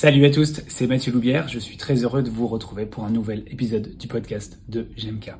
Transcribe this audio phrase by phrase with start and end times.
[0.00, 1.46] Salut à tous, c'est Mathieu Loubière.
[1.48, 5.34] Je suis très heureux de vous retrouver pour un nouvel épisode du podcast de GMK.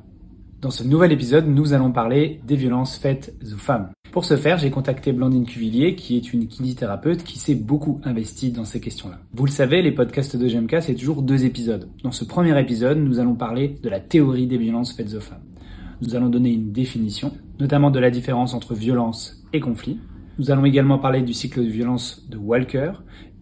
[0.61, 3.89] Dans ce nouvel épisode, nous allons parler des violences faites aux femmes.
[4.11, 8.51] Pour ce faire, j'ai contacté Blandine Cuvillier, qui est une kinésithérapeute qui s'est beaucoup investie
[8.51, 9.17] dans ces questions-là.
[9.33, 11.89] Vous le savez, les podcasts de GMK, c'est toujours deux épisodes.
[12.03, 15.41] Dans ce premier épisode, nous allons parler de la théorie des violences faites aux femmes.
[16.03, 19.97] Nous allons donner une définition, notamment de la différence entre violence et conflit.
[20.37, 22.91] Nous allons également parler du cycle de violence de Walker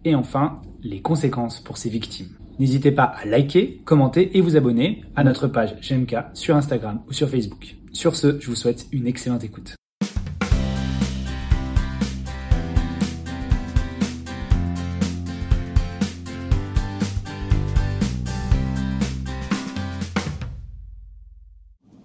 [0.06, 2.28] et enfin les conséquences pour ces victimes.
[2.58, 7.12] N'hésitez pas à liker, commenter et vous abonner à notre page GMK sur Instagram ou
[7.12, 7.76] sur Facebook.
[7.92, 9.74] Sur ce, je vous souhaite une excellente écoute.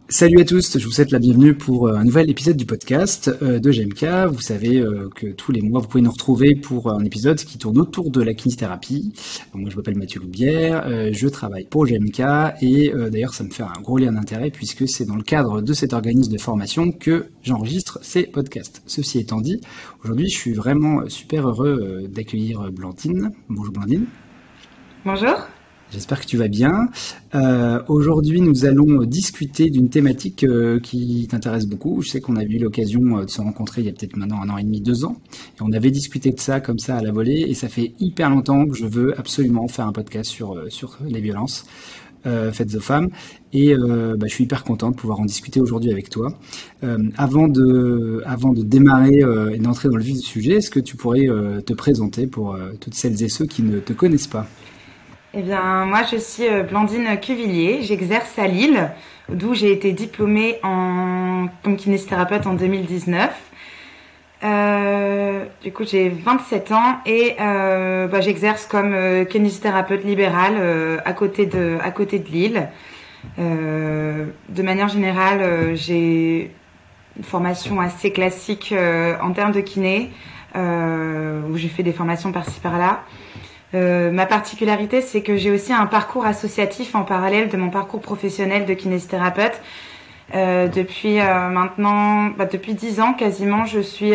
[0.08, 3.32] Salut à tous, je vous souhaite la bienvenue pour euh, un nouvel épisode du podcast
[3.42, 4.32] euh, de GMK.
[4.32, 7.58] Vous savez euh, que tous les mois, vous pouvez nous retrouver pour un épisode qui
[7.58, 9.14] tourne autour de la kinésithérapie.
[9.56, 12.22] Moi, je m'appelle Mathieu Loubière, je travaille pour GMK
[12.62, 15.74] et d'ailleurs, ça me fait un gros lien d'intérêt puisque c'est dans le cadre de
[15.74, 18.84] cet organisme de formation que j'enregistre ces podcasts.
[18.86, 19.60] Ceci étant dit,
[20.04, 23.32] aujourd'hui, je suis vraiment super heureux d'accueillir Blandine.
[23.50, 24.06] Bonjour Blandine.
[25.04, 25.36] Bonjour.
[25.92, 26.90] J'espère que tu vas bien.
[27.36, 32.02] Euh, Aujourd'hui, nous allons discuter d'une thématique euh, qui t'intéresse beaucoup.
[32.02, 34.42] Je sais qu'on a eu l'occasion euh, de se rencontrer il y a peut-être maintenant
[34.42, 35.18] un an et demi, deux ans.
[35.58, 37.46] Et on avait discuté de ça comme ça à la volée.
[37.48, 40.98] Et ça fait hyper longtemps que je veux absolument faire un podcast sur, euh, sur
[41.08, 41.66] les violences
[42.54, 43.10] faites aux femmes.
[43.54, 46.40] Et bah, je suis hyper content de pouvoir en discuter aujourd'hui avec toi.
[47.18, 49.22] avant, de, avant de démarrer
[49.54, 51.28] et d'entrer dans le vif du sujet, est-ce que tu pourrais
[51.64, 54.48] te présenter pour toutes celles et ceux qui ne te connaissent pas?
[55.38, 57.82] Eh bien, moi, je suis euh, Blandine Cuvillier.
[57.82, 58.90] J'exerce à Lille,
[59.28, 63.32] d'où j'ai été diplômée en comme kinésithérapeute en 2019.
[64.46, 71.12] Euh, du coup, j'ai 27 ans et euh, bah, j'exerce comme kinésithérapeute libérale euh, à
[71.12, 72.70] côté de à côté de Lille.
[73.38, 76.52] de manière générale, j'ai
[77.18, 78.74] une formation assez classique
[79.22, 80.12] en termes de kiné,
[80.56, 83.02] où j'ai fait des formations par-ci par-là.
[83.76, 88.02] Euh, ma particularité, c'est que j'ai aussi un parcours associatif en parallèle de mon parcours
[88.02, 89.62] professionnel de kinésithérapeute.
[90.34, 94.14] Euh, depuis euh, maintenant, bah, depuis dix ans quasiment, je suis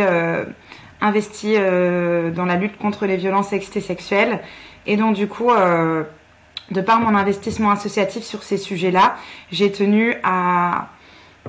[1.03, 4.41] investie dans la lutte contre les violences sexuelles sexuelles.
[4.87, 9.17] Et donc du coup, de par mon investissement associatif sur ces sujets-là,
[9.51, 10.89] j'ai tenu à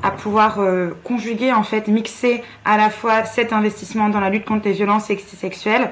[0.04, 0.58] à pouvoir
[1.04, 5.04] conjuguer en fait mixer à la fois cet investissement dans la lutte contre les violences
[5.06, 5.92] sexuelles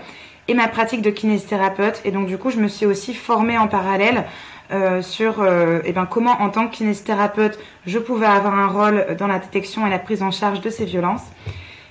[0.49, 2.01] et ma pratique de kinésithérapeute.
[2.05, 4.25] Et donc du coup, je me suis aussi formée en parallèle
[4.71, 9.15] euh, sur euh, eh ben, comment en tant que kinésithérapeute, je pouvais avoir un rôle
[9.17, 11.23] dans la détection et la prise en charge de ces violences.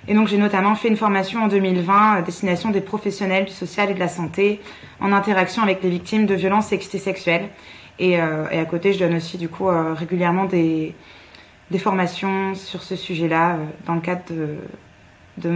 [0.08, 3.91] Et donc j'ai notamment fait une formation en 2020 à destination des professionnels du social
[3.91, 4.60] et de la santé
[5.00, 7.50] en interaction avec les victimes de violences sexuelles.
[7.98, 10.94] Et, euh, et à côté, je donne aussi du coup euh, régulièrement des,
[11.78, 14.22] formations sur ce sujet-là euh, dans le cadre
[15.36, 15.50] de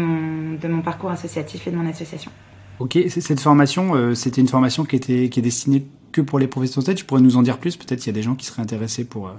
[0.68, 2.30] mon parcours associatif et de mon association.
[2.78, 6.46] Ok, cette formation, euh, c'était une formation qui était qui est destinée que pour les
[6.46, 6.94] professionnels.
[6.94, 7.76] Tu pourrais nous en dire plus?
[7.76, 9.28] Peut-être qu'il y a des gens qui seraient intéressés pour.
[9.28, 9.32] Euh,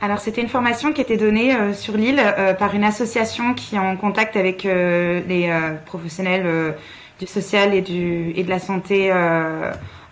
[0.00, 2.22] Alors c'était une formation qui était donnée euh, sur l'île
[2.58, 5.52] par une association qui est en contact avec les
[5.86, 6.74] professionnels
[7.18, 9.12] du social et du et de la santé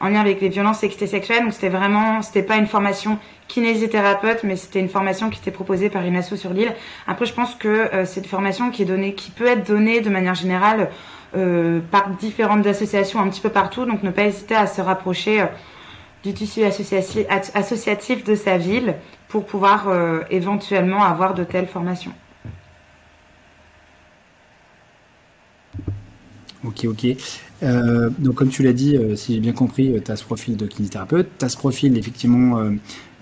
[0.00, 1.44] en lien avec les violences sexuelles.
[1.44, 5.88] Donc c'était vraiment, c'était pas une formation kinésithérapeute, mais c'était une formation qui était proposée
[5.88, 6.74] par une asso sur l'île.
[7.06, 10.10] Après, je pense que c'est une formation qui est donnée, qui peut être donnée de
[10.10, 13.84] manière générale euh, par différentes associations un petit peu partout.
[13.84, 15.46] Donc ne pas hésiter à se rapprocher euh,
[16.24, 18.94] du tissu associatif, associatif de sa ville
[19.28, 22.12] pour pouvoir euh, éventuellement avoir de telles formations.
[26.64, 27.06] Ok, ok.
[27.62, 30.66] Euh, donc comme tu l'as dit, si j'ai bien compris, tu as ce profil de
[30.66, 32.60] kinésithérapeute, tu as ce profil effectivement,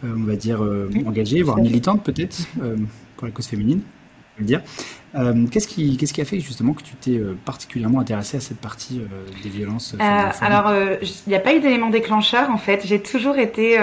[0.03, 0.63] on va dire,
[1.05, 2.47] engagé, voire militante peut-être,
[3.17, 3.83] pour la cause féminine,
[4.45, 4.63] dire.
[5.15, 8.41] Euh, qu'est-ce qui, qu'est-ce qui a fait justement que tu t'es euh, particulièrement intéressée à
[8.41, 9.95] cette partie euh, des violences
[10.41, 12.83] Alors, il n'y a pas eu d'élément déclencheur en fait.
[12.85, 13.79] J'ai toujours été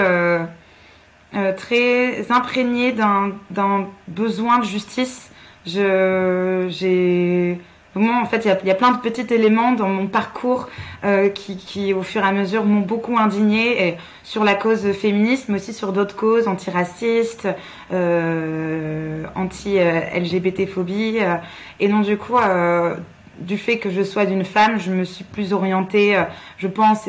[1.56, 5.30] très imprégnée d'un, d'un besoin de justice.
[5.66, 7.58] Je, j'ai
[7.96, 10.68] en fait, il y, a, plein de petits éléments dans mon parcours
[11.04, 15.56] euh, qui, au fur et à mesure, m'ont beaucoup indignée sur la cause féministe, mais
[15.56, 17.46] aussi sur d'autres causes antiracistes,
[17.92, 21.18] euh, anti-LGBT-phobie.
[21.20, 21.36] Euh,
[21.78, 22.96] et donc, du coup, euh,
[23.38, 26.20] du fait que je sois d'une femme, je me suis plus orientée,
[26.56, 27.08] je pense,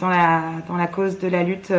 [0.00, 1.72] dans, la, dans la cause de la lutte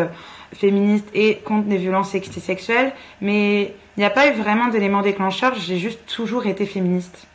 [0.54, 2.94] féministe et contre les violences sexuelles.
[3.20, 7.29] Mais il n'y a pas eu vraiment d'élément déclencheur, j'ai juste toujours été féministe.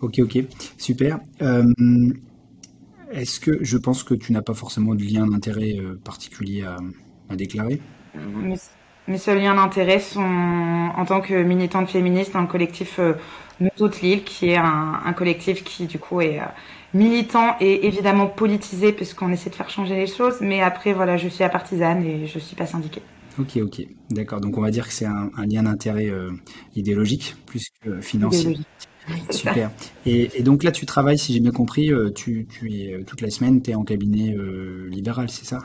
[0.00, 0.44] Ok, ok,
[0.78, 1.18] super.
[1.42, 1.64] Euh,
[3.12, 7.80] Est-ce que je pense que tu n'as pas forcément de lien d'intérêt particulier à, déclarer?
[9.06, 13.00] Mes, seuls liens d'intérêt sont en tant que militante féministe dans le collectif
[13.60, 16.40] Nous Toutes Lille, qui est un, collectif qui du coup est
[16.94, 20.38] militant et évidemment politisé puisqu'on essaie de faire changer les choses.
[20.40, 23.02] Mais après, voilà, je suis à partisane et je suis pas syndiquée.
[23.38, 24.40] Ok, ok, d'accord.
[24.40, 26.30] Donc on va dire que c'est un, lien d'intérêt euh,
[26.74, 28.58] idéologique plus que financier.
[29.30, 29.70] Super.
[30.06, 33.30] Et, donc là, tu travailles, si j'ai bien compris, euh, tu, es euh, toute la
[33.30, 34.34] semaine, tu es en cabinet
[34.88, 35.58] libéral, c'est ça?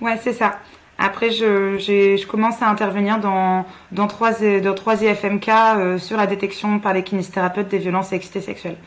[0.00, 0.58] Ouais, c'est ça.
[0.98, 5.50] Après, je, je, commence à intervenir dans, dans, trois, dans trois IFMK
[5.98, 8.78] sur la détection par les kinésithérapeutes des violences et excités sexuelles.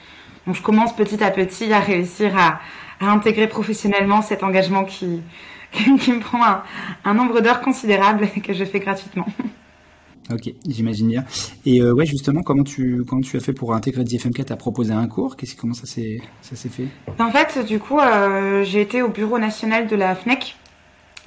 [0.45, 2.59] Donc je commence petit à petit à réussir à,
[2.99, 5.21] à intégrer professionnellement cet engagement qui,
[5.71, 6.41] qui me prend
[7.03, 9.27] un, nombre d'heures considérable et que je fais gratuitement.
[10.29, 11.25] Ok, j'imagine bien.
[11.65, 14.55] Et euh, ouais, justement, comment tu, comment tu as fait pour intégrer DFMK Tu as
[14.55, 15.35] proposé un cours?
[15.35, 16.87] Qu'est-ce, Comment ça s'est, ça s'est fait?
[17.19, 20.55] En fait, du coup, euh, j'ai été au bureau national de la FNEC,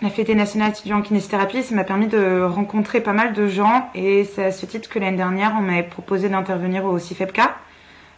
[0.02, 1.62] la Fédération nationale étudiant en kinésithérapie.
[1.62, 4.98] Ça m'a permis de rencontrer pas mal de gens et c'est à ce titre que
[4.98, 7.40] l'année dernière, on m'avait proposé d'intervenir au CIFEPK.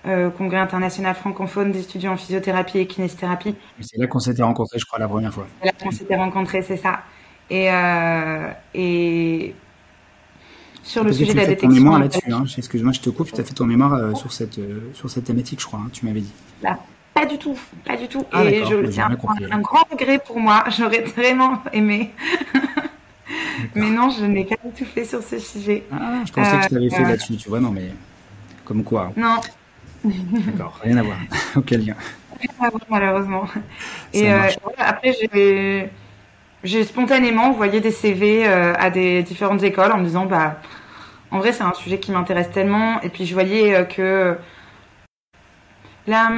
[0.06, 3.56] Euh, congrès international francophone d'étudiants en physiothérapie et kinésithérapie.
[3.80, 5.48] C'est là qu'on s'était rencontrés, je crois, la première fois.
[5.60, 7.00] C'est là qu'on s'était rencontrés, c'est ça.
[7.50, 9.54] Et, euh, et
[10.86, 11.68] sur le sujet de la détection.
[11.68, 12.44] ton mémoire là-dessus, hein.
[12.56, 14.60] excuse-moi, je te coupe, tu as fait ton mémoire euh, sur, cette,
[14.94, 16.32] sur cette thématique, je crois, hein, tu m'avais dit.
[16.62, 16.78] Là.
[17.12, 17.56] Pas du tout,
[17.86, 18.26] pas du tout.
[18.30, 19.08] Ah, et je le tiens,
[19.50, 22.12] un, grand regret pour moi, j'aurais vraiment aimé.
[23.74, 25.84] mais non, je n'ai pas du tout fait sur ce sujet.
[25.90, 27.90] Ah, je pensais que tu l'avais fait là-dessus, tu vois, non, mais
[28.66, 29.12] comme quoi.
[29.16, 29.40] Non,
[30.04, 31.18] D'accord, rien à voir.
[31.56, 31.94] Aucun lien.
[32.38, 33.44] Rien à voir, malheureusement.
[34.12, 34.48] Et euh,
[34.78, 35.12] après,
[36.62, 40.60] j'ai spontanément envoyé des CV euh, à des différentes écoles en me disant, bah,
[41.30, 43.00] en vrai, c'est un sujet qui m'intéresse tellement.
[43.02, 44.36] Et puis, je voyais euh, que
[46.06, 46.30] là,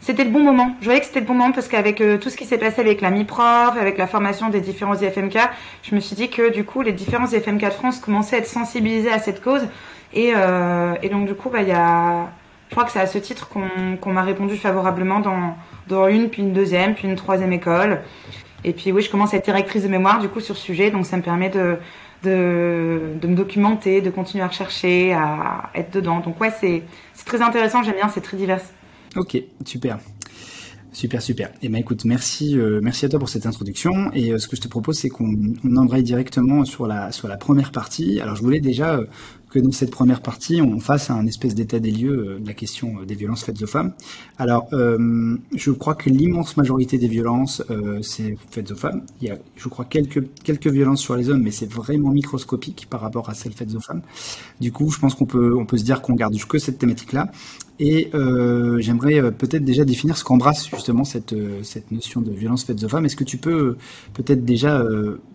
[0.00, 0.76] c'était le bon moment.
[0.80, 3.00] Je voyais que c'était le bon moment parce qu'avec tout ce qui s'est passé avec
[3.00, 5.38] la MIPROF, avec la formation des différents IFMK,
[5.82, 8.46] je me suis dit que du coup, les différents IFMK de France commençaient à être
[8.46, 9.66] sensibilisés à cette cause.
[10.14, 10.32] Et,
[11.02, 12.28] et donc, du coup, bah, y a
[12.68, 15.56] je crois que c'est à ce titre qu'on m'a répondu favorablement dans,
[15.88, 18.00] dans une, puis une deuxième, puis une troisième école.
[18.64, 20.90] Et puis oui, je commence à être directrice de mémoire du coup sur ce sujet,
[20.90, 21.78] donc ça me permet de,
[22.22, 26.20] de, de me documenter, de continuer à rechercher, à être dedans.
[26.20, 26.82] Donc ouais, c'est
[27.24, 28.60] très intéressant, j'aime bien, c'est très divers.
[29.16, 29.98] Ok, super.
[30.92, 31.50] Super, super.
[31.60, 34.10] Eh ben écoute, merci, euh, merci à toi pour cette introduction.
[34.14, 35.30] Et euh, ce que je te propose, c'est qu'on
[35.76, 38.18] embraye directement sur la la première partie.
[38.18, 39.04] Alors je voulais déjà euh,
[39.56, 42.52] que dans cette première partie, on fasse un espèce d'état des lieux euh, de la
[42.52, 43.92] question euh, des violences faites aux femmes.
[44.38, 47.62] Alors, euh, je crois que l'immense majorité des violences,
[48.02, 49.02] c'est faites aux femmes.
[49.20, 52.86] Il y a, je crois, quelques, quelques violences sur les hommes, mais c'est vraiment microscopique
[52.90, 54.02] par rapport à celles faites aux femmes.
[54.60, 57.30] Du coup, je pense qu'on peut, on peut se dire qu'on garde que cette thématique-là.
[57.78, 62.30] Et euh, j'aimerais euh, peut-être déjà définir ce qu'embrasse justement cette, euh, cette notion de
[62.30, 63.04] violence faite aux femmes.
[63.04, 63.76] Est-ce que tu peux
[64.14, 64.82] peut-être déjà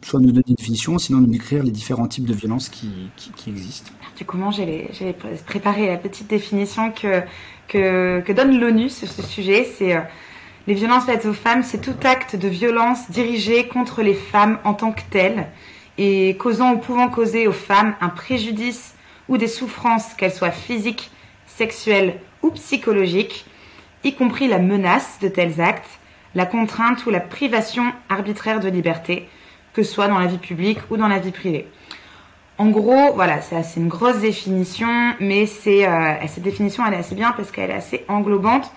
[0.01, 3.49] soit nous donner une définition, sinon nous décrire les différents types de violences qui, qui,
[3.49, 3.91] existent?
[4.17, 5.15] Du coup, j'ai
[5.45, 9.63] préparé la petite définition que, donne l'ONU sur ce sujet.
[9.77, 9.97] C'est
[10.67, 14.73] les violences faites aux femmes, c'est tout acte de violence dirigé contre les femmes en
[14.73, 15.47] tant que telles
[15.97, 18.95] et causant ou pouvant causer aux femmes un préjudice
[19.27, 21.11] ou des souffrances, qu'elles soient physiques,
[21.47, 23.45] sexuelles ou psychologique,
[24.03, 25.99] y compris la menace de tels actes,
[26.35, 29.27] la contrainte ou la privation arbitraire de liberté,
[29.73, 31.67] que ce soit dans la vie publique ou dans la vie privée.
[32.61, 37.15] En gros, voilà, c'est une grosse définition, mais c'est euh, cette définition elle est assez
[37.15, 38.71] bien parce qu'elle est assez englobante.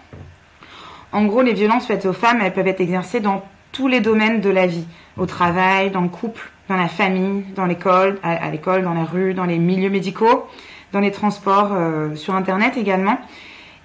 [1.12, 4.40] En gros, les violences faites aux femmes, elles peuvent être exercées dans tous les domaines
[4.40, 4.86] de la vie,
[5.18, 9.34] au travail, dans le couple, dans la famille, dans l'école, à, l'école, dans la rue,
[9.34, 10.46] dans les milieux médicaux,
[10.92, 13.18] dans les transports, euh, sur Internet également.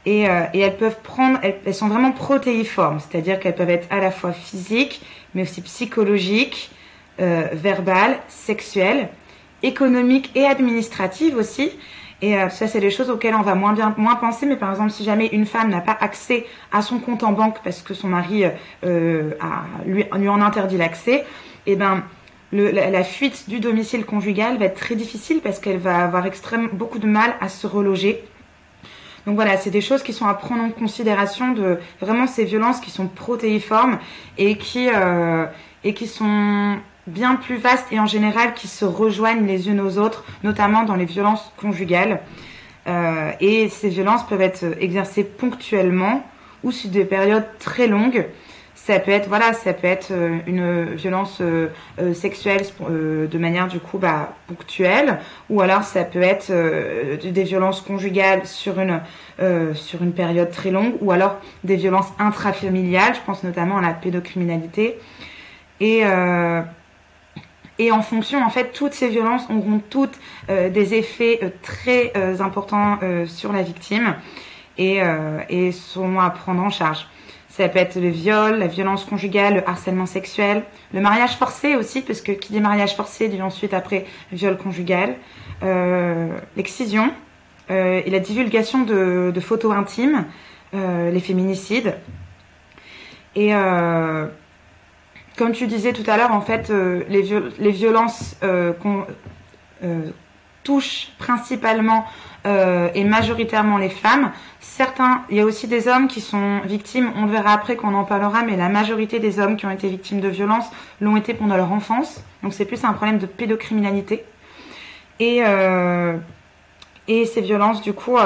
[0.08, 4.12] Euh, et, elles peuvent prendre, elles, sont vraiment protéiformes, c'est-à-dire qu'elles peuvent être à la
[4.12, 5.02] fois physiques,
[5.36, 6.72] mais aussi psychologiques,
[7.20, 9.10] euh, verbales, sexuelles,
[9.64, 11.72] économiques et administratives aussi.
[12.22, 14.46] Et euh, ça, c'est des choses auxquelles on va moins bien moins penser.
[14.46, 17.58] Mais par exemple, si jamais une femme n'a pas accès à son compte en banque
[17.64, 18.44] parce que son mari
[18.84, 21.26] euh, a, lui, lui en interdit l'accès,
[21.66, 22.04] eh ben
[22.52, 26.26] le, la, la, fuite du domicile conjugal va être très difficile parce qu'elle va avoir
[26.26, 28.24] extrêmement beaucoup de mal à se reloger
[29.26, 32.80] donc voilà, c'est des choses qui sont à prendre en considération de vraiment ces violences
[32.80, 34.00] qui sont protéiformes
[34.38, 35.46] et qui, euh,
[35.84, 36.78] et qui sont
[37.08, 40.96] bien plus vastes et en général qui se rejoignent les unes aux autres, notamment dans
[40.96, 42.22] les violences conjugales.
[42.88, 46.24] Euh, et ces violences peuvent être exercées ponctuellement
[46.64, 48.26] ou sur des périodes très longues.
[48.76, 50.12] ça peut être voilà, ça peut être
[50.48, 51.42] une violence
[52.14, 58.46] sexuelle de manière du coup bah, ponctuelle, ou alors ça peut être des violences conjugales
[58.46, 59.02] sur une
[59.74, 63.14] sur une période très longue, ou alors des violences intrafamiliales.
[63.16, 64.98] Je pense notamment à la pédocriminalité
[65.80, 66.04] et
[67.80, 70.20] et en fonction, en fait, toutes ces violences auront toutes
[70.50, 74.16] euh, des effets euh, très euh, importants sur la victime
[74.78, 75.02] et,
[75.50, 77.08] et seront à prendre en charge.
[77.50, 82.02] Ça peut être le viol, la violence conjugale, le harcèlement sexuel, le mariage forcé aussi,
[82.02, 85.16] parce que qui dit mariage forcé dit ensuite après viol conjugal,
[86.56, 87.12] l'excision
[87.70, 90.26] et la divulgation de, de photos intimes,
[90.74, 91.98] les féminicides.
[93.36, 93.54] Et
[95.40, 98.74] comme tu disais tout à l'heure, en fait, euh, les, violences euh,
[99.84, 100.12] euh,
[100.66, 102.06] touchent principalement
[102.46, 104.32] et majoritairement les femmes.
[104.60, 107.94] Certains, il y a aussi des hommes qui sont victimes, on le verra après qu'on
[107.94, 111.34] en parlera, mais la majorité des hommes qui ont été victimes de violences l'ont été
[111.34, 112.24] pendant leur enfance.
[112.42, 114.24] Donc c'est plus un problème de pédocriminalité.
[115.20, 115.44] Et
[117.08, 118.18] ces violences, du coup,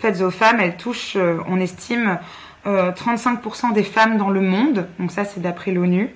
[0.00, 1.18] faites aux femmes, elles touchent,
[1.48, 2.18] on estime,
[2.66, 6.10] 35% euh, des femmes dans le monde, donc ça c'est d'après l'ONU.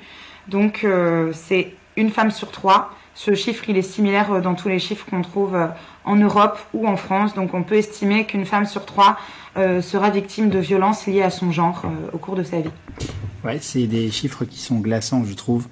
[0.48, 2.90] Donc euh, c'est une femme sur trois.
[3.14, 5.56] Ce chiffre, il est similaire euh, dans tous les chiffres qu'on trouve
[6.04, 7.34] en Europe ou en France.
[7.34, 9.18] Donc on peut estimer qu'une femme sur trois
[9.56, 12.70] sera victime de violences liées à son genre au cours de sa vie.
[13.44, 15.66] Ouais, c'est des chiffres qui sont glaçants, je trouve.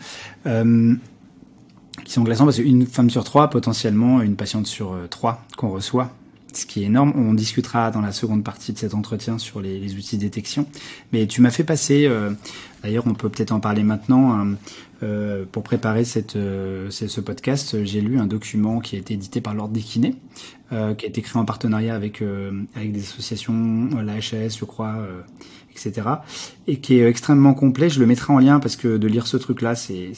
[0.45, 6.11] qui sont glaçants parce qu'une femme sur trois, potentiellement une patiente sur trois qu'on reçoit,
[6.53, 7.13] ce qui est énorme.
[7.17, 10.67] On discutera dans la seconde partie de cet entretien sur les, outils de détection.
[11.13, 12.31] Mais tu m'as fait passer, euh,
[12.83, 14.47] d'ailleurs on peut peut-être en parler maintenant,
[15.03, 19.41] euh, pour préparer cette, euh, ce podcast, j'ai lu un document qui a été édité
[19.41, 20.17] par l'Ordre des kinés,
[20.71, 22.23] qui a été créé en partenariat avec,
[22.77, 24.99] avec des associations, la HAS je crois,
[25.73, 26.07] etc.
[26.67, 27.89] Et qui est extrêmement complet.
[27.89, 30.13] Je le mettrai en lien parce que de lire ce truc-là, c'est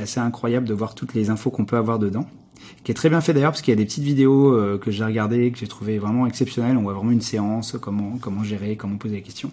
[0.00, 2.26] assez incroyable de voir toutes les infos qu'on peut avoir dedans
[2.86, 4.92] qui est très bien fait d'ailleurs parce qu'il y a des petites vidéos euh, que
[4.92, 6.76] j'ai regardées que j'ai trouvé vraiment exceptionnelles.
[6.76, 9.50] On voit vraiment une séance, comment comment gérer, comment poser la question.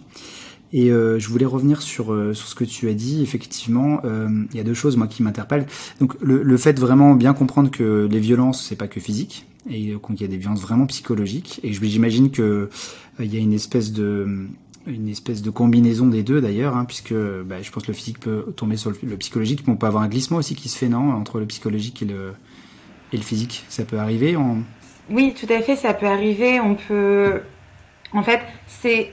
[0.72, 3.22] Et euh, je voulais revenir sur euh, sur ce que tu as dit.
[3.22, 5.66] Effectivement, il y a deux choses moi qui m'interpellent.
[6.00, 10.20] Donc le, fait vraiment bien comprendre que les violences c'est pas que physique et qu'il
[10.20, 11.58] y a des violences vraiment psychologiques.
[11.64, 12.70] Et j'imagine que
[13.18, 14.46] il y a une espèce de
[14.86, 18.20] une espèce de combinaison des deux d'ailleurs, hein, puisque bah, je pense que le physique
[18.20, 20.76] peut tomber sur le, le, psychologique, mais on peut avoir un glissement aussi qui se
[20.76, 22.32] fait, non, entre le psychologique et le,
[23.12, 24.36] et le physique Ça peut arriver.
[25.10, 26.60] Oui, tout à fait, ça peut arriver.
[26.60, 27.42] On peut.
[28.12, 29.12] En fait, c'est.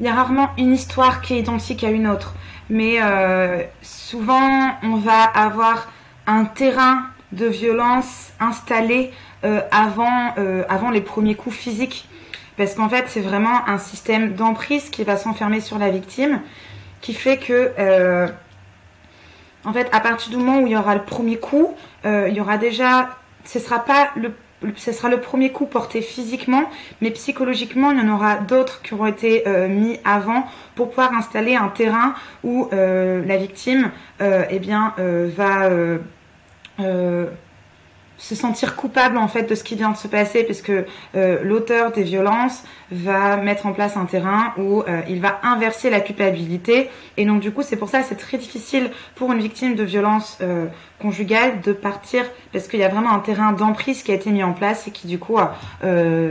[0.00, 2.34] Il y a rarement une histoire qui est identique à une autre.
[2.68, 5.92] Mais euh, souvent, on va avoir
[6.26, 9.12] un terrain de violence installé
[9.44, 12.08] euh, avant, euh, avant les premiers coups physiques.
[12.56, 16.40] Parce qu'en fait, c'est vraiment un système d'emprise qui va s'enfermer sur la victime,
[17.00, 17.72] qui fait que,
[19.64, 22.40] en fait, à partir du moment où il y aura le premier coup, il y
[22.40, 23.10] aura déjà
[23.44, 26.64] ce sera pas le premier coup porté physiquement,
[27.00, 31.12] mais psychologiquement, il y en aura d'autres qui auront été euh, mis avant pour pouvoir
[31.12, 33.90] installer un terrain où euh, la victime
[34.20, 35.68] euh, eh bien, va
[38.18, 41.38] se sentir coupable en fait de ce qui vient de se passer parce que euh,
[41.42, 46.00] l'auteur des violences va mettre en place un terrain où euh, il va inverser la
[46.00, 49.82] culpabilité et donc du coup c'est pour ça c'est très difficile pour une victime de
[49.82, 50.66] violence euh,
[51.00, 54.44] conjugale de partir parce qu'il y a vraiment un terrain d'emprise qui a été mis
[54.44, 55.38] en place et qui du coup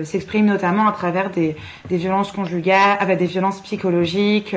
[0.04, 1.56] s'exprime notamment à travers des,
[1.90, 4.56] des violences conjugales avec des violences psychologiques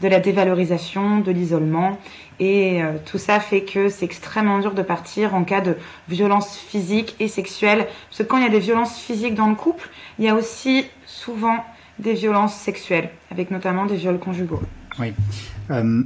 [0.00, 1.98] de la dévalorisation, de l'isolement.
[2.40, 5.76] Et euh, tout ça fait que c'est extrêmement dur de partir en cas de
[6.08, 7.86] violence physique et sexuelle.
[8.08, 9.88] Parce que quand il y a des violences physiques dans le couple,
[10.18, 11.64] il y a aussi souvent
[11.98, 14.60] des violences sexuelles, avec notamment des viols conjugaux.
[14.98, 15.12] Oui.
[15.70, 16.02] Euh,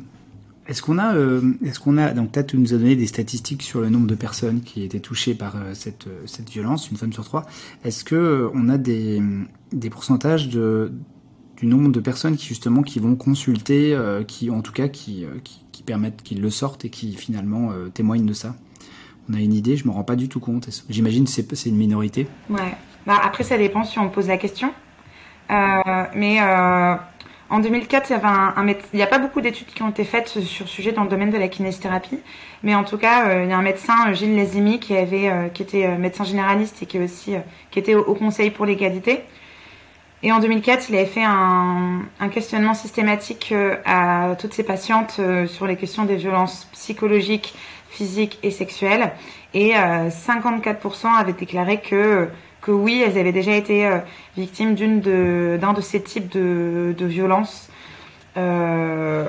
[0.66, 3.80] est-ce qu'on a, euh, est-ce qu'on a, donc tu nous as donné des statistiques sur
[3.80, 7.46] le nombre de personnes qui étaient touchées par cette, cette violence, une femme sur trois.
[7.84, 9.22] Est-ce que on a des,
[9.72, 10.92] des pourcentages de,
[11.58, 15.24] du nombre de personnes qui justement qui vont consulter, euh, qui en tout cas qui,
[15.24, 18.54] euh, qui, permettent qu'ils le sortent et qui finalement euh, témoignent de ça.
[19.30, 20.68] On a une idée, je me rends pas du tout compte.
[20.90, 22.26] J'imagine que c'est une minorité.
[22.50, 22.74] Ouais.
[23.06, 24.70] Bah, après ça dépend si on pose la question.
[25.48, 26.40] mais
[27.50, 30.28] en 2004, il y un, il n'y a pas beaucoup d'études qui ont été faites
[30.28, 32.18] sur ce sujet dans le domaine de la kinésithérapie,
[32.62, 35.96] mais en tout cas, il y a un médecin, Gilles Lezimi, qui avait, qui était
[35.96, 37.32] médecin généraliste et qui aussi,
[37.70, 39.22] qui était au Conseil pour l'égalité,
[40.22, 45.46] et en 2004, il avait fait un, questionnement systématique euh, à toutes ses patientes euh,
[45.46, 47.54] sur les questions des violences psychologiques,
[47.88, 49.12] physiques et sexuelles.
[49.54, 52.28] Et 54% euh, avaient déclaré que,
[52.60, 53.88] que oui, elles avaient déjà été
[54.36, 57.70] victimes d'une de, d'un de ces types de, de violences.
[58.36, 59.24] ce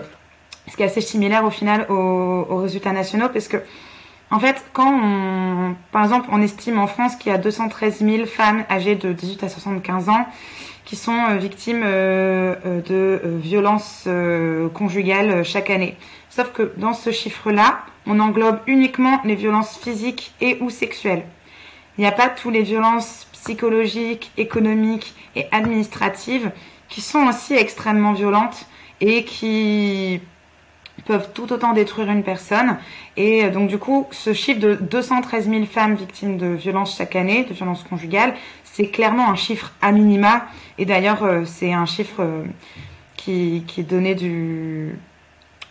[0.75, 3.57] qui est assez similaire au final aux, aux résultats nationaux, parce que
[4.31, 8.25] en fait, quand on, par exemple, on estime en France qu'il y a 213 000
[8.25, 10.27] femmes âgées de 18 à 75 ans
[10.85, 14.07] qui sont euh, victimes euh, euh, de violences
[14.73, 15.95] conjugales chaque année.
[16.29, 21.23] Sauf que dans ce chiffre-là, on englobe uniquement les violences physiques et ou sexuelles.
[21.97, 26.51] Il n'y a pas tous les violences psychologiques, économiques et administratives
[26.87, 28.65] qui sont aussi extrêmement violentes
[29.01, 30.21] et qui
[31.05, 32.77] peuvent tout autant détruire une personne.
[33.17, 37.15] Et euh, donc du coup, ce chiffre de 213 000 femmes victimes de violences chaque
[37.15, 40.45] année, de violences conjugales, c'est clairement un chiffre à minima.
[40.77, 42.43] Et d'ailleurs, euh, c'est un chiffre euh,
[43.17, 44.95] qui, qui, est donné du,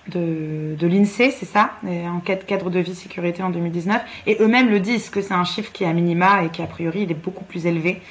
[0.09, 4.03] de, de l'INSEE, c'est ça, en cadre de vie sécurité en 2019.
[4.27, 6.67] Et eux-mêmes le disent que c'est un chiffre qui est à minima et qui a
[6.67, 8.03] priori il est beaucoup plus élevé.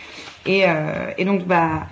[0.45, 0.63] Et,
[1.17, 1.87] et donc bah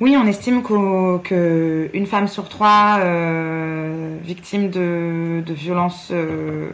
[0.00, 6.68] oui, on estime qu'une femme sur trois euh, victime de, violences euh,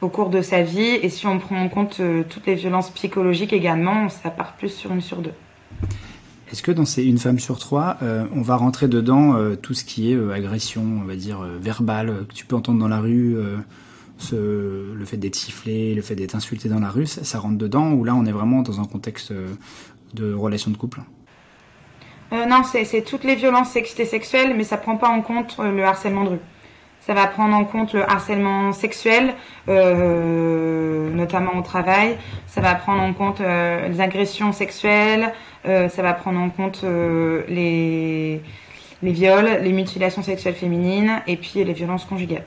[0.00, 2.90] au cours de sa vie, et si on prend en compte euh, toutes les violences
[2.90, 5.32] psychologiques également, ça part plus sur une sur deux.
[6.52, 7.96] Est-ce que dans ces une femme sur trois,
[8.32, 12.46] on va rentrer dedans tout ce qui est agression, on va dire verbale, que tu
[12.46, 13.36] peux entendre dans la rue,
[14.30, 18.04] le fait d'être sifflé, le fait d'être insulté dans la rue, ça, rentre dedans, ou
[18.04, 19.32] là on est vraiment dans un contexte
[20.12, 21.00] de relation de couple?
[22.32, 25.84] Euh, non, c'est toutes les violences sexuelles, mais ça prend pas en compte euh, le
[25.84, 26.40] harcèlement de rue.
[27.00, 29.34] Ça va prendre en compte le harcèlement sexuel,
[29.68, 32.16] euh, notamment au travail.
[32.46, 35.34] Ça va prendre en compte les agressions sexuelles.
[35.64, 38.40] ça va prendre en compte les,
[39.02, 42.46] les viols, les mutilations sexuelles féminines et puis les violences conjugales.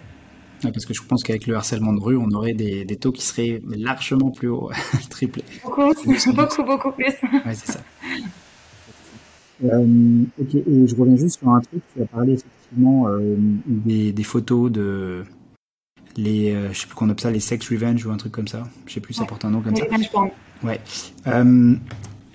[0.63, 3.21] parce que je pense qu'avec le harcèlement de rue, on aurait des, des taux qui
[3.21, 4.71] seraient largement plus hauts,
[5.11, 5.45] triplés.
[5.63, 5.93] Beaucoup,
[6.33, 7.13] beaucoup, beaucoup plus.
[7.21, 7.79] Ouais, c'est ça.
[9.63, 11.81] Euh, ok, et je reviens juste sur un truc.
[11.95, 13.35] Tu as parlé effectivement euh,
[13.65, 15.23] des, des, photos de
[16.15, 18.47] les, euh, je sais plus qu'on appelle ça, les sex revenge ou un truc comme
[18.47, 18.67] ça.
[18.85, 19.85] Je sais plus, ça porte un nom comme ça.
[20.63, 20.79] Ouais.
[21.27, 21.75] Euh,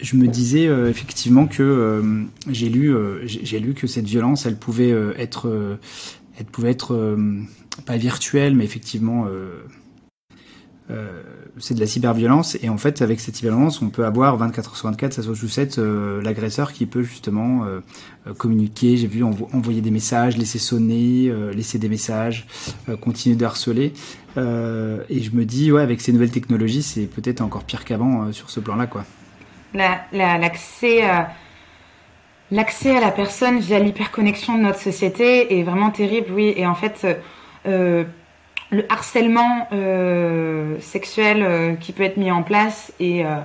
[0.01, 4.57] je me disais euh, effectivement que euh, j'ai lu, j'ai lu que cette violence, elle
[4.57, 5.79] pouvait être,
[6.39, 7.17] elle pouvait être
[7.87, 9.63] pas virtuelle, mais effectivement euh,
[11.59, 14.77] c'est de la cyberviolence et en fait avec cette cyberviolence on peut avoir 24 heures
[14.77, 17.81] sur 24 ça soit 7 euh, l'agresseur qui peut justement euh,
[18.39, 18.97] communiquer.
[18.97, 22.47] J'ai vu envoyer des messages laisser sonner laisser des messages
[23.01, 23.93] continuer de harceler.
[24.37, 24.41] Et
[25.23, 28.61] je me dis ouais avec ces nouvelles technologies c'est peut-être encore pire qu'avant sur ce
[28.61, 29.05] plan là quoi
[29.75, 31.03] l'accès
[32.51, 36.55] l'accès à la personne via l'hyperconnexion de notre société est vraiment terrible oui.
[36.57, 37.07] Et en fait
[38.73, 43.37] le harcèlement euh, sexuel euh, qui peut être mis en place et euh,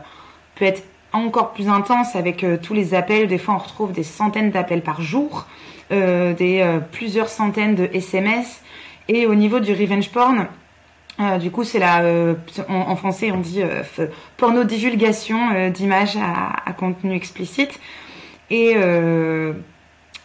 [0.55, 3.27] peut être encore plus intense avec tous les appels.
[3.27, 5.47] Des fois, on retrouve des centaines d'appels par jour,
[5.89, 8.61] des plusieurs centaines de SMS.
[9.07, 10.47] Et au niveau du revenge porn,
[11.39, 12.03] du coup, c'est la,
[12.67, 13.63] en, français, on dit
[14.35, 17.79] porno divulgation d'images à, à, contenu explicite.
[18.51, 18.75] Et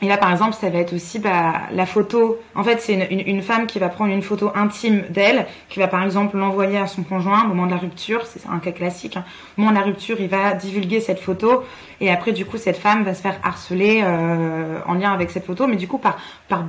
[0.03, 2.41] et là, par exemple, ça va être aussi bah, la photo.
[2.57, 6.03] En fait, c'est une, femme qui va prendre une photo intime d'elle, qui va par
[6.03, 8.27] exemple l'envoyer à son conjoint au moment de la rupture.
[8.27, 9.17] C'est un cas classique.
[9.17, 9.25] Hein.
[9.57, 11.62] Au moment de la rupture, il va divulguer cette photo.
[12.01, 15.47] Et après, du coup, cette femme va se faire harceler euh, en lien avec cette
[15.47, 16.19] photo, mais du coup par,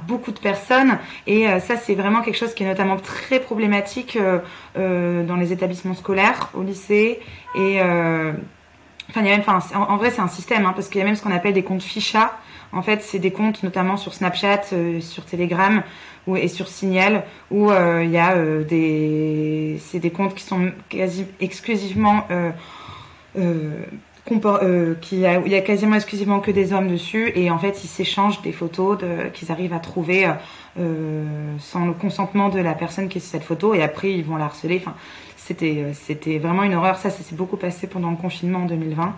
[0.07, 0.99] beaucoup de personnes.
[1.25, 4.15] Et euh, ça, c'est vraiment quelque chose qui est notamment très problématique
[4.77, 7.19] euh, dans les établissements scolaires, au lycée.
[7.55, 7.81] Et...
[9.09, 11.05] Enfin, il y a même, en, vrai, c'est un système, hein, parce qu'il y a
[11.05, 12.31] même ce qu'on appelle des comptes ficha,
[12.73, 15.83] en fait, c'est des comptes notamment sur Snapchat, euh, sur Telegram
[16.25, 20.43] ou, et sur Signal où euh, il y a euh, des c'est des comptes qui
[20.43, 22.25] sont quasi exclusivement
[25.01, 28.41] qui il y a quasiment exclusivement que des hommes dessus et en fait ils s'échangent
[28.41, 28.97] des photos
[29.33, 30.31] qu'ils arrivent à trouver
[31.59, 34.37] sans le consentement de la personne qui est sur cette photo et après ils vont
[34.37, 34.77] la harceler.
[34.77, 34.95] Enfin,
[35.35, 36.95] c'était c'était vraiment une horreur.
[36.95, 39.13] Ça, ça s'est beaucoup passé pendant le confinement en 2020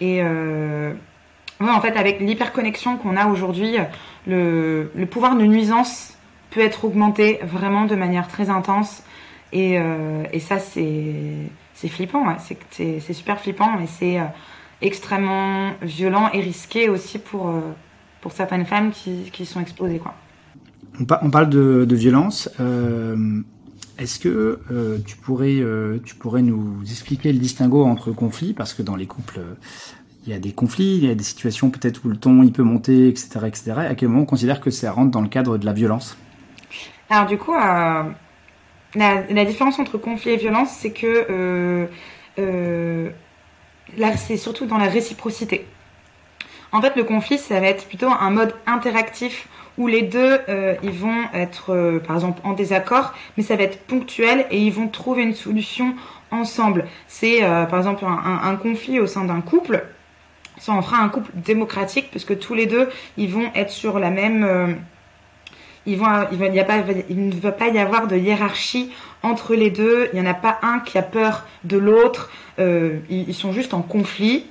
[0.00, 0.22] et
[1.72, 3.76] en fait, avec l'hyperconnexion qu'on a aujourd'hui,
[4.26, 6.14] le, le, pouvoir de nuisance
[6.50, 9.02] peut être augmenté vraiment de manière très intense.
[9.52, 12.24] Et, euh, ça, c'est flippant,
[12.70, 14.24] c'est super flippant, mais c'est euh,
[14.82, 17.60] extrêmement violent et risqué aussi pour, euh,
[18.30, 20.00] certaines femmes qui, sont exposées.
[20.98, 22.48] On, parle de, violence.
[22.58, 23.42] Euh,
[23.98, 28.54] Est-ce que euh, tu, pourrais, euh, tu pourrais nous expliquer le distinguo entre conflits?
[28.54, 29.40] Parce que dans les couples
[30.26, 32.52] il y a des conflits, il y a des situations peut-être où le ton il
[32.52, 33.72] peut monter, etc., etc.
[33.76, 36.16] À quel moment on considère que ça rentre dans le cadre de la violence?
[37.10, 38.02] Alors du coup, euh,
[38.94, 41.86] la, différence entre conflit et violence, c'est que euh,
[42.38, 43.10] euh,
[43.98, 45.66] là, c'est surtout dans la réciprocité.
[46.72, 50.38] En fait, le conflit, ça va être plutôt un mode interactif où les deux
[50.82, 54.88] ils vont être par exemple en désaccord, mais ça va être ponctuel et ils vont
[54.88, 55.94] trouver une solution
[56.32, 56.86] ensemble.
[57.06, 59.84] C'est par exemple un, conflit au sein d'un couple.
[60.58, 64.10] Ça en fera un couple démocratique puisque tous les deux ils vont être sur la
[64.10, 64.78] même
[65.86, 68.90] il, vont, il, il, a pas, il ne va pas y avoir de hiérarchie
[69.22, 70.08] entre les deux.
[70.12, 72.30] Il n'y en a pas un qui a peur de l'autre.
[72.58, 74.46] Euh, ils, sont juste en conflit.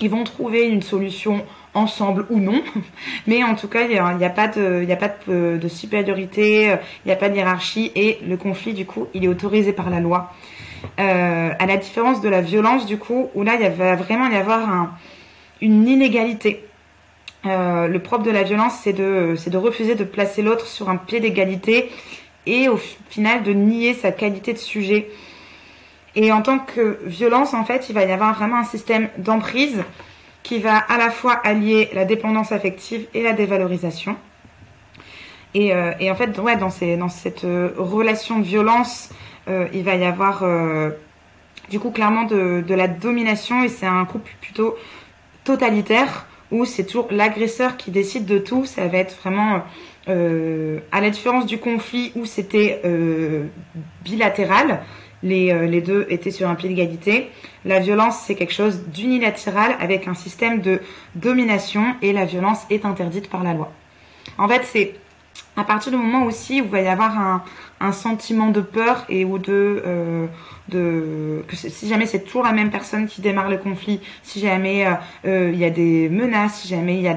[0.00, 2.62] Ils vont trouver une solution ensemble ou non.
[3.26, 6.64] Mais en tout cas, il n'y a, pas, de, il a pas de, de supériorité,
[6.64, 7.92] il n'y a pas de hiérarchie.
[7.94, 10.32] Et le conflit, du coup, il est autorisé par la loi.
[10.98, 14.36] Euh, à la différence de la violence, du coup, où là, il va vraiment y
[14.36, 14.90] avoir un,
[15.60, 16.64] une inégalité.
[17.46, 21.20] Euh, le propre de la violence, c'est de, refuser de placer l'autre sur un pied
[21.20, 21.90] d'égalité
[22.46, 25.10] et au final de nier sa qualité de sujet.
[26.16, 29.82] Et en tant que violence, en fait, il va y avoir vraiment un système d'emprise
[30.42, 34.16] qui va à la fois allier la dépendance affective et la dévalorisation.
[35.54, 39.10] Et, euh, en fait, ouais, dans cette euh, relation de violence,
[39.72, 40.44] il va y avoir
[41.70, 44.76] du coup clairement de, de la domination et c'est un couple plutôt
[45.50, 48.64] totalitaire où c'est toujours l'agresseur qui décide de tout.
[48.66, 49.62] Ça va être vraiment,
[50.08, 53.46] euh, à la différence du conflit où c'était euh,
[54.04, 54.80] bilatéral,
[55.24, 57.30] les, euh, les, deux étaient sur un pied d'égalité.
[57.64, 60.80] La violence, c'est quelque chose d'unilatéral avec un système de
[61.16, 63.72] domination et la violence est interdite par la loi.
[64.38, 64.94] En fait, c'est
[65.60, 67.42] à partir du moment aussi où il va y avoir
[67.80, 70.26] un, sentiment de peur et ou de, euh,
[70.68, 74.86] de que si jamais c'est toujours la même personne qui démarre le conflit, si jamais
[74.86, 74.92] euh,
[75.26, 77.14] euh, il y a des menaces, si jamais il y a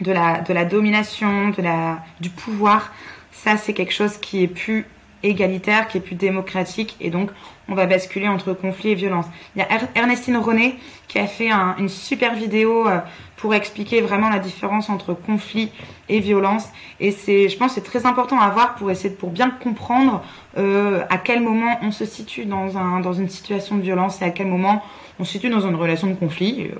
[0.00, 2.92] de la domination, de la, du pouvoir,
[3.32, 4.86] ça c'est quelque chose qui est plus
[5.24, 7.30] égalitaire, qui est plus démocratique, et donc
[7.68, 9.26] on va basculer entre conflit et violence.
[9.56, 10.76] Il y a Ernestine René
[11.08, 12.98] qui a fait une super vidéo euh,
[13.36, 15.70] pour expliquer vraiment la différence entre conflit
[16.08, 16.68] et violence,
[17.00, 20.22] et c'est, je pense, c'est très important à voir pour essayer, pour bien comprendre
[20.58, 24.24] euh, à quel moment on se situe dans un, dans une situation de violence et
[24.24, 24.82] à quel moment
[25.18, 26.68] on se situe dans une relation de conflit.
[26.70, 26.78] Euh,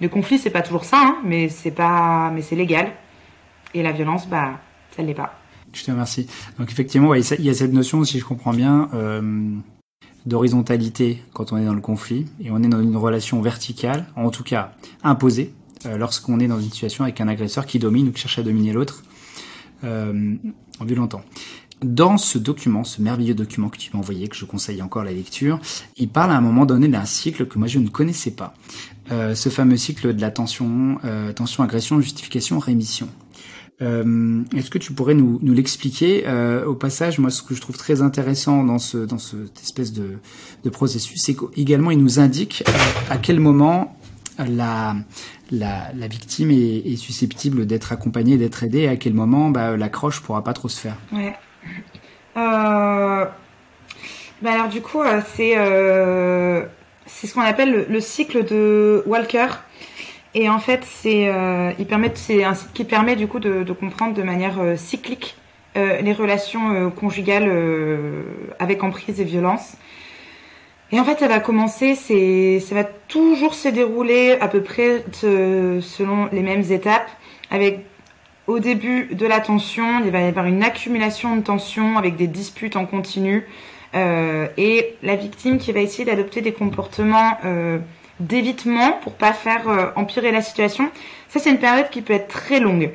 [0.00, 2.90] le conflit, c'est pas toujours ça, hein, mais c'est pas, mais c'est légal,
[3.74, 4.52] et la violence, bah,
[4.96, 5.39] ça l'est pas.
[5.72, 6.26] Je te remercie.
[6.58, 9.54] Donc effectivement, il y a cette notion, si je comprends bien, euh,
[10.26, 14.30] d'horizontalité quand on est dans le conflit et on est dans une relation verticale, en
[14.30, 15.54] tout cas imposée,
[15.86, 18.42] euh, lorsqu'on est dans une situation avec un agresseur qui domine ou qui cherche à
[18.42, 19.02] dominer l'autre
[19.84, 20.34] euh,
[20.84, 21.22] violentant.
[21.82, 25.12] Dans ce document, ce merveilleux document que tu m'as envoyé, que je conseille encore la
[25.12, 25.58] lecture,
[25.96, 28.52] il parle à un moment donné d'un cycle que moi je ne connaissais pas.
[29.10, 30.98] Euh, ce fameux cycle de la tension,
[31.34, 33.08] tension, agression, justification, rémission.
[33.82, 37.60] Euh, Est-ce que tu pourrais nous, nous l'expliquer euh, Au passage, moi, ce que je
[37.60, 40.18] trouve très intéressant dans ce dans cette espèce de,
[40.64, 42.72] de processus, c'est qu'également, il nous indique euh,
[43.10, 43.96] à quel moment
[44.38, 44.96] la
[45.50, 49.76] la, la victime est, est susceptible d'être accompagnée, d'être aidée, et à quel moment bah,
[49.76, 50.96] l'accroche pourra pas trop se faire.
[51.12, 51.34] Ouais.
[52.36, 53.24] Euh...
[54.42, 56.64] Bah alors du coup, euh, c'est euh...
[57.06, 59.48] c'est ce qu'on appelle le, le, cycle de Walker.
[60.34, 64.22] Et en fait, c'est euh, un site qui permet du coup de, de comprendre de
[64.22, 65.36] manière euh, cyclique
[65.76, 68.22] euh, les relations euh, conjugales euh,
[68.58, 69.76] avec emprise et violence.
[70.92, 76.28] Et en fait, ça va commencer, ça va toujours se dérouler à peu près selon
[76.32, 77.08] les mêmes étapes,
[77.48, 77.84] avec
[78.48, 82.26] au début de la tension, il va y avoir une accumulation de tension avec des
[82.26, 83.46] disputes en continu,
[83.94, 87.36] et la victime qui va essayer d'adopter des comportements
[88.20, 90.90] d'évitement pour pas faire euh, empirer la situation.
[91.28, 92.90] Ça, c'est une période qui peut être très longue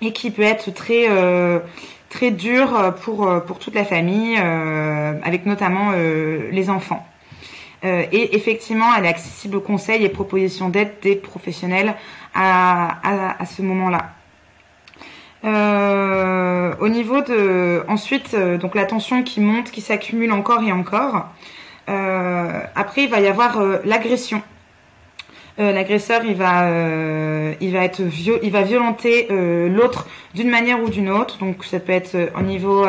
[0.00, 1.60] et qui peut être très euh,
[2.08, 7.06] très dure pour euh, pour toute la famille, avec notamment les enfants.
[7.84, 11.94] et effectivement, elle est accessible aux conseils et propositions d'aide des professionnels
[12.34, 14.12] à, à, à ce moment-là.
[15.44, 21.28] Euh, au niveau de ensuite donc la tension qui monte, qui s'accumule encore et encore.
[21.88, 24.42] Euh, après, il va y avoir euh, l'agression.
[25.58, 26.68] Euh, l'agresseur, il va,
[27.60, 28.02] il va être
[28.42, 31.38] il va violenter l'autre d'une manière ou d'une autre.
[31.38, 32.84] Donc, ça peut être au niveau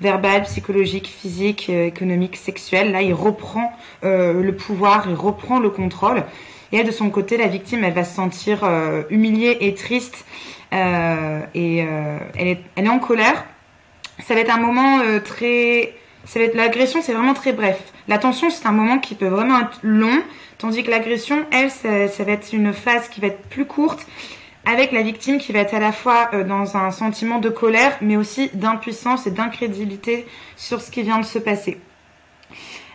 [0.00, 2.92] verbal, psychologique, physique, économique, sexuel.
[2.92, 3.70] Là, il reprend
[4.02, 6.24] le pouvoir, il reprend le contrôle.
[6.72, 8.66] Et elle, de son côté, la victime, elle va se sentir
[9.10, 10.24] humiliée et triste.
[10.72, 13.44] et elle, est, elle est en colère.
[14.26, 15.92] Ça va être un moment très
[16.34, 17.80] l'agression, c'est vraiment très bref.
[18.08, 20.22] La tension, c'est un moment qui peut vraiment être long,
[20.58, 24.06] tandis que l'agression, elle, ça, va être une phase qui va être plus courte,
[24.64, 27.96] avec la victime qui va être à la fois euh, dans un sentiment de colère,
[28.00, 31.78] mais aussi d'impuissance et d'incrédulité sur ce qui vient de se passer.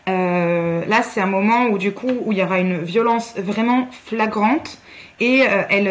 [0.09, 3.87] Euh, là, c'est un moment où du coup, où il y aura une violence vraiment
[4.05, 4.79] flagrante
[5.21, 5.87] et euh, elle,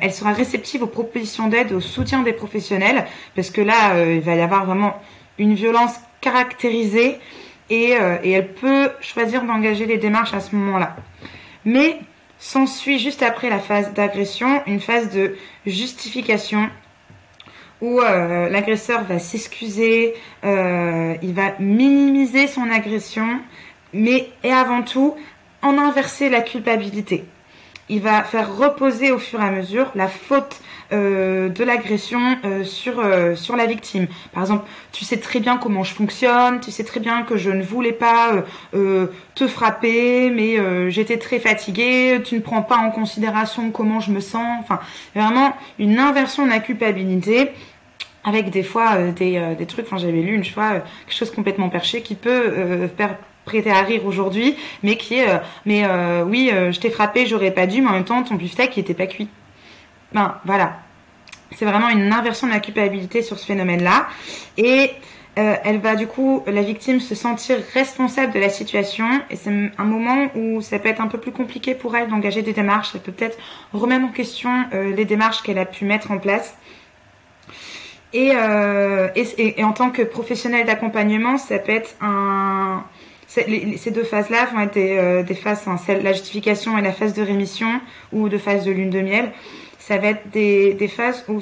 [0.00, 4.34] elle sera réceptive aux propositions d'aide, au soutien des professionnels, parce que là, il va
[4.34, 5.00] y avoir vraiment
[5.38, 5.94] une violence
[6.26, 7.18] caractérisée
[7.70, 10.96] et, et elle peut choisir d'engager les démarches à ce moment-là.
[11.64, 11.98] Mais
[12.38, 15.36] s'ensuit juste après la phase d'agression une phase de
[15.66, 16.68] justification
[17.80, 23.40] où euh, l'agresseur va s'excuser, euh, il va minimiser son agression,
[23.92, 25.14] mais et avant tout
[25.62, 27.24] en inverser la culpabilité.
[27.88, 30.60] Il va faire reposer au fur et à mesure la faute
[30.92, 34.06] euh, de l'agression euh, sur euh, sur la victime.
[34.32, 37.50] Par exemple, tu sais très bien comment je fonctionne, tu sais très bien que je
[37.50, 43.70] ne voulais pas te frapper, mais j'étais très fatiguée, tu ne prends pas en considération
[43.70, 44.60] comment je me sens.
[44.60, 44.80] Enfin,
[45.14, 47.50] vraiment une inversion de la culpabilité
[48.24, 52.02] avec des fois des, des trucs, enfin j'avais lu une fois quelque chose complètement perché
[52.02, 53.16] qui peut faire
[53.46, 55.86] prêter à rire aujourd'hui, mais qui est, mais
[56.24, 58.94] oui, je t'ai frappé, j'aurais pas dû, mais en même temps ton beefsteak il était
[58.94, 59.28] pas cuit.
[60.12, 60.78] Ben voilà,
[61.54, 64.06] c'est vraiment une inversion de la culpabilité sur ce phénomène-là.
[64.56, 64.90] Et
[65.38, 69.06] euh, elle va du coup, la victime, se sentir responsable de la situation.
[69.30, 72.42] Et c'est un moment où ça peut être un peu plus compliqué pour elle d'engager
[72.42, 72.92] des démarches.
[72.94, 73.38] Elle peut peut-être
[73.72, 76.56] remettre en question euh, les démarches qu'elle a pu mettre en place.
[78.12, 82.84] Et, euh, et, et, en tant que professionnel d'accompagnement, ça peut être un...
[83.26, 87.80] ces deux phases-là vont être des, des phases, la justification et la phase de rémission
[88.12, 89.32] ou de phase de lune de miel
[89.86, 91.40] ça va être des, phases où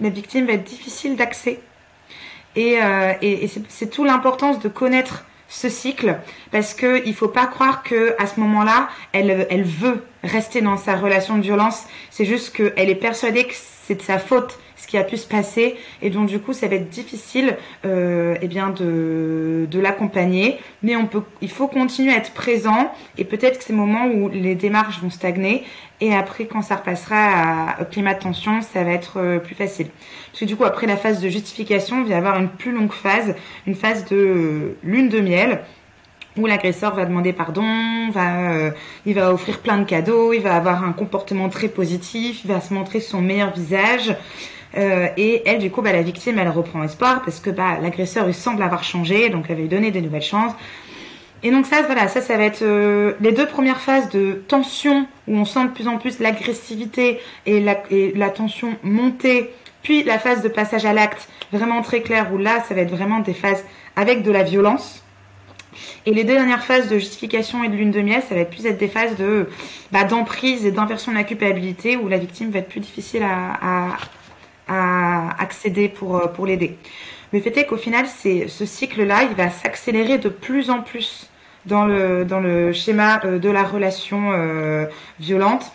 [0.00, 1.58] la victime va être difficile d'accès.
[2.54, 3.14] Et, euh,
[3.68, 6.18] c'est tout l'importance de connaître ce cycle
[6.52, 10.76] parce que il faut pas croire que à ce moment-là, elle, elle veut rester dans
[10.76, 11.84] sa relation de violence.
[12.10, 14.58] C'est juste qu'elle est persuadée que c'est de sa faute
[14.90, 15.76] qui a pu se passer.
[16.02, 20.58] Et donc du coup ça va être difficile euh, eh bien de, de l'accompagner.
[20.82, 22.92] Mais on peut il faut continuer à être présent.
[23.16, 25.62] Et peut-être que c'est le moment où les démarches vont stagner.
[26.00, 29.86] Et après quand ça repassera au climat de tension ça va être euh, plus facile.
[30.32, 32.72] Parce que du coup après la phase de justification il va y avoir une plus
[32.72, 33.36] longue phase.
[33.68, 35.60] Une phase de euh, lune de miel
[36.36, 38.70] où l'agresseur va demander pardon, va, euh,
[39.06, 42.60] il va offrir plein de cadeaux, il va avoir un comportement très positif, il va
[42.60, 44.14] se montrer son meilleur visage.
[44.76, 48.28] Euh, et elle, du coup, bah, la victime, elle reprend espoir parce que bah, l'agresseur,
[48.28, 50.52] il semble avoir changé, donc elle va lui donner des nouvelles chances.
[51.42, 55.06] Et donc ça, voilà, ça, ça va être euh, les deux premières phases de tension
[55.26, 59.50] où on sent de plus en plus l'agressivité et la, tension monter,
[59.82, 62.90] puis la phase de passage à l'acte vraiment très claire où là, ça va être
[62.90, 63.64] vraiment des phases
[63.96, 65.02] avec de la violence.
[66.04, 68.50] Et les deux dernières phases de justification et de lune de miel, ça va être
[68.50, 69.48] plus être des phases de
[69.92, 73.88] bah, d'emprise et d'inversion de la culpabilité où la victime va être plus difficile à,
[73.92, 73.96] à
[74.70, 76.76] accéder pour, euh, pour l'aider.
[77.32, 81.30] Le fait est qu'au final, c'est ce cycle-là, il va s'accélérer de plus en plus
[81.66, 84.86] dans le, dans le schéma euh, de la relation euh,
[85.18, 85.72] violente,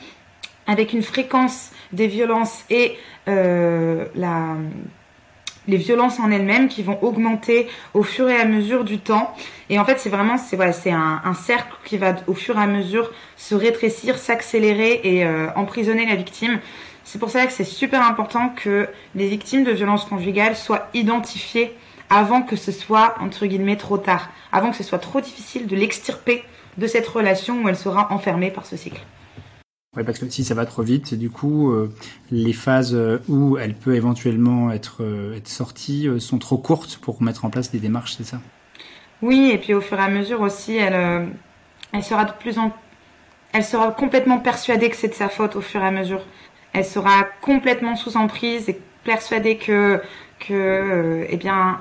[0.67, 4.55] avec une fréquence des violences et la,
[5.67, 9.35] les violences en elles-mêmes qui vont augmenter au fur et à mesure du temps.
[9.69, 12.67] Et en fait, c'est vraiment, c'est c'est un, cercle qui va au fur et à
[12.67, 16.59] mesure se rétrécir, s'accélérer et emprisonner la victime.
[17.05, 21.71] C'est pour ça que c'est super important que les victimes de violences conjugales soient identifiées
[22.09, 25.75] avant que ce soit, entre guillemets, trop tard, avant que ce soit trop difficile de
[25.75, 26.43] l'extirper
[26.77, 29.01] de cette relation où elle sera enfermée par ce cycle.
[29.95, 31.93] Oui, parce que si ça va trop vite, du coup, euh,
[32.31, 32.97] les phases
[33.29, 37.51] où elle peut éventuellement être, euh, être sortie euh, sont trop courtes pour mettre en
[37.51, 38.41] place des démarches, c'est ça?
[39.21, 41.29] Oui, et puis au fur et à mesure aussi, elle,
[41.93, 42.71] elle sera de plus en
[43.53, 46.19] elle sera complètement persuadée que c'est de sa faute au fur et à mesure
[46.75, 50.01] elle sera complètement sous emprise et persuadée que,
[50.39, 51.79] que euh, eh bien,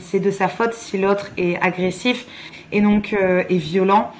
[0.00, 2.26] c'est de sa faute si l'autre est agressif
[2.72, 4.10] et donc euh, est violent.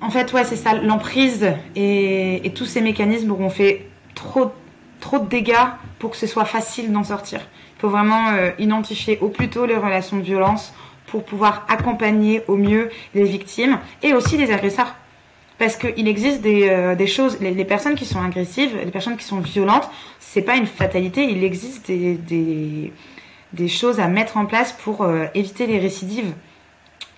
[0.00, 1.46] En fait, ouais, c'est ça, l'emprise
[1.76, 4.50] et, tous ces mécanismes auront fait trop,
[4.98, 5.54] trop de dégâts
[6.00, 7.40] pour que ce soit facile d'en sortir.
[7.76, 10.74] Il faut vraiment euh, identifier au plus tôt les relations de violence
[11.06, 14.96] pour pouvoir accompagner au mieux les victimes et aussi les agresseurs.
[15.64, 19.40] Parce qu'il existe des, euh, choses, les, personnes qui sont agressives, les personnes qui sont
[19.40, 19.88] violentes,
[20.20, 22.92] c'est pas une fatalité, il existe des,
[23.66, 26.34] choses à mettre en place pour euh, éviter les récidives.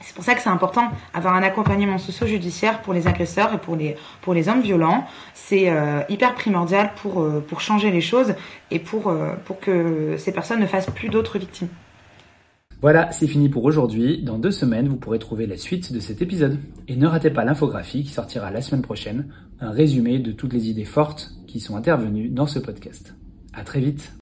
[0.01, 3.75] C'est pour ça que c'est important d'avoir un accompagnement socio-judiciaire pour les agresseurs et pour
[4.33, 5.09] les, hommes violents.
[5.35, 8.37] C'est euh, hyper primordial pour, changer les choses
[8.71, 9.13] et pour
[9.61, 11.69] que ces personnes ne fassent plus d'autres victimes.
[12.83, 14.23] Voilà, c'est fini pour aujourd'hui.
[14.23, 16.59] Dans deux semaines, vous pourrez trouver la suite de cet épisode.
[16.89, 19.29] Et ne ratez pas l'infographie qui sortira la semaine prochaine,
[19.61, 23.15] un résumé de toutes les idées fortes qui sont intervenues dans ce podcast.
[23.55, 24.17] À très vite.